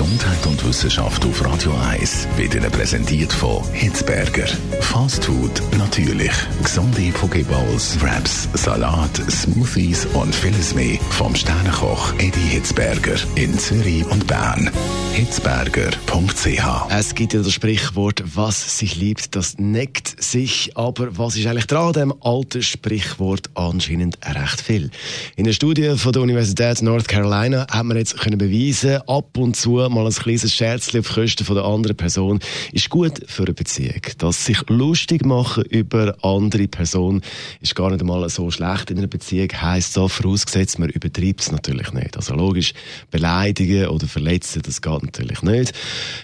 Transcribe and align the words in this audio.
Gesundheit 0.00 0.46
und 0.46 0.66
Wissenschaft 0.66 1.22
auf 1.26 1.44
Radio 1.44 1.74
1 1.90 2.26
wird 2.38 2.54
Ihnen 2.54 2.70
präsentiert 2.70 3.30
von 3.30 3.62
Hitzberger. 3.74 4.46
Fast 4.80 5.26
Food 5.26 5.60
natürlich. 5.76 6.32
Gesunde 6.62 7.12
Pokeballs, 7.12 8.00
Wraps, 8.00 8.48
Salat, 8.54 9.14
Smoothies 9.30 10.06
und 10.14 10.34
vieles 10.34 10.74
mehr 10.74 10.98
vom 11.10 11.34
Sternenkoch 11.34 12.14
Eddie 12.14 12.48
Hitzberger 12.48 13.16
in 13.34 13.58
Zürich 13.58 14.06
und 14.06 14.26
Bern. 14.26 14.70
Hitzberger.ch 15.12 16.64
Es 16.88 17.14
gibt 17.14 17.34
ja 17.34 17.42
das 17.42 17.52
Sprichwort, 17.52 18.22
was 18.34 18.78
sich 18.78 18.96
liebt, 18.96 19.36
das 19.36 19.58
neckt 19.58 20.22
sich. 20.22 20.78
Aber 20.78 21.18
was 21.18 21.36
ist 21.36 21.46
eigentlich 21.46 21.66
dran 21.66 21.88
an 21.88 21.92
dem 21.92 22.14
alten 22.22 22.62
Sprichwort? 22.62 23.50
Anscheinend 23.54 24.18
recht 24.24 24.62
viel. 24.62 24.90
In 25.36 25.44
einer 25.44 25.52
Studie 25.52 25.94
von 25.96 26.12
der 26.12 26.22
Universität 26.22 26.80
North 26.80 27.08
Carolina 27.08 27.66
hat 27.70 27.84
man 27.84 27.98
jetzt 27.98 28.18
können 28.18 28.38
beweisen, 28.38 29.02
ab 29.06 29.36
und 29.36 29.56
zu 29.56 29.89
mal 29.90 30.06
ein 30.06 30.12
kleines 30.12 30.54
Scherzchen 30.54 31.00
auf 31.00 31.08
Kosten 31.12 31.44
von 31.44 31.56
der 31.56 31.64
anderen 31.64 31.96
Person 31.96 32.40
ist 32.72 32.90
gut 32.90 33.20
für 33.26 33.44
eine 33.44 33.52
Beziehung. 33.52 34.00
Dass 34.18 34.44
sich 34.44 34.58
lustig 34.68 35.24
machen 35.24 35.64
über 35.64 36.16
andere 36.22 36.68
Person 36.68 37.22
ist 37.60 37.74
gar 37.74 37.90
nicht 37.90 38.00
einmal 38.00 38.28
so 38.28 38.50
schlecht 38.50 38.90
in 38.90 38.98
einer 38.98 39.06
Beziehung. 39.06 39.48
Heißt 39.52 39.92
so, 39.92 40.08
vorausgesetzt, 40.08 40.78
man 40.78 40.90
übertreibt 40.90 41.40
es 41.40 41.52
natürlich 41.52 41.92
nicht. 41.92 42.16
Also 42.16 42.34
logisch, 42.34 42.72
beleidigen 43.10 43.88
oder 43.88 44.06
verletzen, 44.06 44.62
das 44.64 44.80
geht 44.80 45.02
natürlich 45.02 45.42
nicht. 45.42 45.72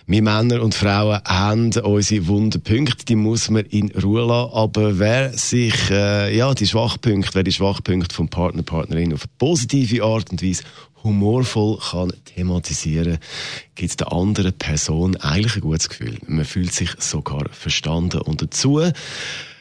Wir 0.07 0.23
Männer 0.23 0.63
und 0.63 0.75
Frauen 0.75 1.21
haben 1.25 1.73
unsere 1.83 2.27
wunden 2.27 2.63
Punkte, 2.63 3.05
die 3.05 3.17
muss 3.17 3.51
man 3.51 3.65
in 3.67 3.91
Ruhe 3.93 4.27
lassen. 4.27 4.53
Aber 4.53 4.99
wer 4.99 5.33
sich, 5.33 5.91
äh, 5.91 6.37
ja, 6.37 6.55
die 6.55 6.67
Schwachpunkte, 6.67 7.35
wer 7.35 7.43
die 7.43 7.53
Schwachpunkte 7.53 8.15
vom 8.15 8.29
Partner, 8.29 8.63
Partnerin 8.63 9.15
auf 9.15 9.25
positive 9.39 10.03
Art 10.05 10.31
und 10.31 10.43
Weise 10.43 10.63
humorvoll 11.07 11.79
kann 11.79 12.13
thematisieren, 12.25 13.19
gibt 13.75 14.01
der 14.01 14.13
anderen 14.13 14.53
Person 14.53 15.17
eigentlich 15.17 15.57
ein 15.57 15.63
gutes 15.63 15.89
Gefühl. 15.89 16.19
Man 16.27 16.45
fühlt 16.45 16.73
sich 16.73 16.91
sogar 16.99 17.49
verstanden 17.51 18.21
und 18.21 18.43
dazu 18.43 18.81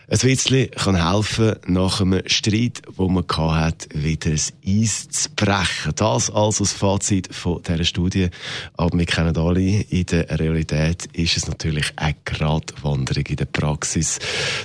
ein 0.08 0.22
Witzli 0.22 0.68
kann 0.68 0.96
helfen, 0.96 1.56
nach 1.66 2.00
einem 2.00 2.22
Streit, 2.28 2.84
wo 2.96 3.10
man 3.10 3.26
hat, 3.28 3.88
wieder 3.92 4.30
das 4.30 4.54
Eis 4.66 5.10
zu 5.10 5.30
brechen. 5.36 5.94
Das 5.96 6.30
also 6.30 6.64
das 6.64 6.74
Fazit 6.74 7.34
von 7.34 7.64
dieser 7.64 7.84
Studie. 7.84 8.30
Aber 8.78 9.00
wir 9.00 9.06
kennen 9.08 9.36
alle, 9.36 9.60
in 9.62 10.06
der 10.06 10.40
Realität 10.40 11.08
ist 11.14 11.38
es 11.38 11.48
natürlich 11.48 11.92
eine 11.96 12.16
Gratwanderung 12.24 13.26
in 13.26 13.36
der 13.36 13.46
Praxis. 13.46 14.20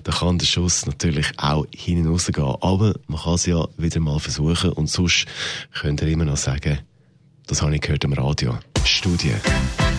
Da 0.05 0.13
kann 0.13 0.37
der 0.37 0.47
Schuss 0.47 0.85
natürlich 0.85 1.33
auch 1.39 1.67
hinten 1.75 2.09
rausgehen. 2.09 2.57
Aber 2.61 2.95
man 3.07 3.21
kann 3.21 3.35
es 3.35 3.47
ja 3.47 3.67
wieder 3.79 4.01
mal 4.01 4.19
versuchen 4.19 4.73
und 4.73 4.91
sonst 4.91 5.25
könnt 5.73 6.03
ihr 6.03 6.09
immer 6.09 6.27
noch 6.27 6.37
sagen, 6.37 6.81
das 7.47 7.63
habe 7.63 7.75
ich 7.75 7.81
gehört 7.81 8.05
im 8.05 8.13
Radio. 8.13 8.59
Studie. 8.85 9.35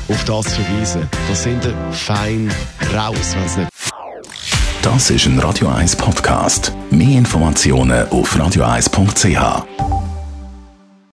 Auf 0.10 0.24
das 0.26 0.54
verweisen. 0.54 1.08
Das 1.30 1.44
sind 1.44 1.64
wir 1.64 1.74
fein 1.92 2.52
raus, 2.94 3.36
wenn 3.36 3.46
es 3.46 3.58
nicht 3.58 3.70
Das 4.82 5.10
ist 5.10 5.26
ein 5.26 5.40
Radio 5.40 5.68
1 5.70 5.96
Podcast. 5.96 6.74
Mehr 6.90 7.18
Informationen 7.20 8.10
auf 8.10 8.36
radio1.ch. 8.36 9.91